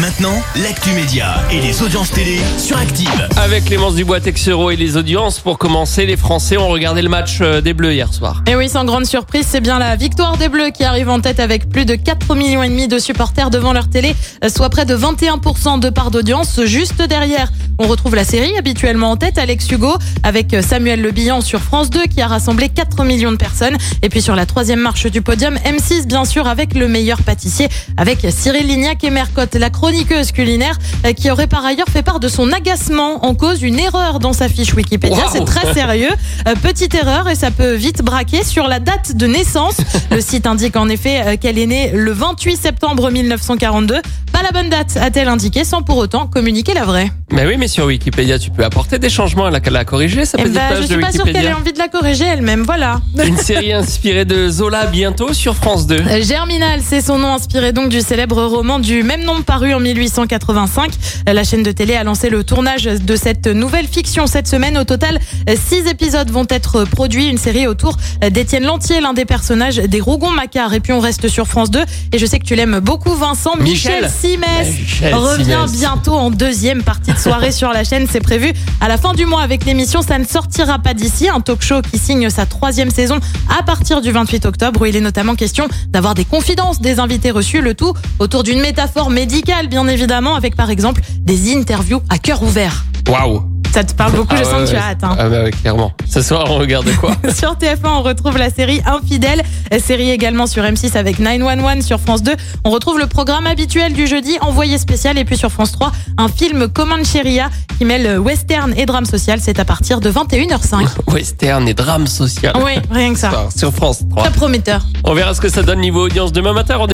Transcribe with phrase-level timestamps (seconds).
[0.00, 3.28] Maintenant, l'actu média et les audiences télé sur Active.
[3.36, 7.38] Avec Clémence Dubois Texero et les audiences, pour commencer, les Français ont regardé le match
[7.40, 8.44] euh, des Bleus hier soir.
[8.46, 11.40] Et oui, sans grande surprise, c'est bien la victoire des Bleus qui arrive en tête
[11.40, 14.14] avec plus de 4 millions et demi de supporters devant leur télé,
[14.46, 16.60] soit près de 21% de part d'audience.
[16.64, 21.40] Juste derrière, on retrouve la série habituellement en tête, Alex Hugo, avec Samuel Le Bihan
[21.40, 23.76] sur France 2 qui a rassemblé 4 millions de personnes.
[24.02, 27.68] Et puis sur la troisième marche du podium, M6 bien sûr avec le meilleur pâtissier,
[27.96, 32.20] avec Cyril Lignac et Mercotte, la chroniqueuse culinaire euh, qui aurait par ailleurs fait part
[32.20, 35.16] de son agacement en cause d'une erreur dans sa fiche Wikipédia.
[35.16, 35.30] Wow.
[35.32, 36.10] C'est très sérieux.
[36.46, 39.78] Euh, petite erreur et ça peut vite braquer sur la date de naissance.
[40.10, 44.02] Le site indique en effet euh, qu'elle est née le 28 septembre 1942.
[44.30, 47.10] Pas la bonne date, a-t-elle indiqué, sans pour autant communiquer la vraie.
[47.30, 49.46] Mais oui, mais sur Wikipédia, tu peux apporter des changements.
[49.46, 51.24] Elle a qu'à la corriger, sa Eh petite ben, je page de suis pas sûre
[51.24, 51.58] qu'elle ait Wikipédia.
[51.58, 52.62] envie de la corriger elle-même.
[52.62, 53.00] Voilà.
[53.22, 55.94] Une série inspirée de Zola bientôt sur France 2.
[55.96, 59.80] Euh, Germinal, c'est son nom inspiré donc du célèbre roman du même nom paru en
[59.80, 60.90] 1885.
[61.28, 64.78] Euh, La chaîne de télé a lancé le tournage de cette nouvelle fiction cette semaine.
[64.78, 65.18] Au total,
[65.50, 67.28] euh, six épisodes vont être produits.
[67.28, 67.96] Une série autour
[68.30, 70.72] d'Étienne Lantier, l'un des personnages des Rougon-Macquart.
[70.72, 71.80] Et puis on reste sur France 2.
[72.12, 73.54] Et je sais que tu l'aimes beaucoup, Vincent.
[73.60, 74.04] Michel.
[74.04, 75.72] Michel Simès revient Simès.
[75.72, 78.06] bientôt en deuxième partie de soirée sur la chaîne.
[78.10, 81.40] C'est prévu à la fin du mois avec l'émission Ça ne sortira pas d'ici, un
[81.40, 83.18] talk show qui signe sa troisième saison
[83.58, 87.30] à partir du 28 octobre où il est notamment question d'avoir des confidences des invités
[87.30, 92.18] reçus, le tout autour d'une métaphore médicale bien évidemment avec par exemple des interviews à
[92.18, 92.84] cœur ouvert.
[93.08, 93.57] Waouh.
[93.78, 95.04] Ça te parle beaucoup, je Ah sens ouais, que tu as hâte.
[95.04, 95.16] hein.
[95.16, 95.92] Ah bah ouais, clairement.
[96.04, 99.40] Ce soir, on regarde quoi Sur TF1, on retrouve la série Infidèle,
[99.78, 102.32] série également sur M6 avec 911 sur France 2.
[102.64, 106.26] On retrouve le programme habituel du jeudi, Envoyé spécial, et puis sur France 3, un
[106.26, 109.38] film Comancheria qui mêle western et drame social.
[109.40, 110.84] C'est à partir de 21h05.
[111.12, 112.54] Western et drame social.
[112.56, 113.30] Oui, rien que ça.
[113.56, 114.24] Sur France 3.
[114.24, 114.82] Très prometteur.
[115.04, 116.84] On verra ce que ça donne niveau audience demain matin.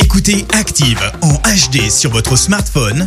[0.00, 3.06] Écoutez Active en HD sur votre smartphone,